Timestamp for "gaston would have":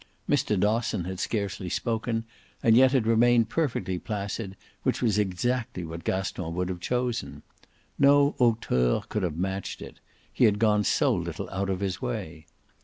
6.03-6.79